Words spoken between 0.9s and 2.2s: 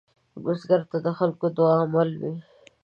ته د خلکو دعاء مل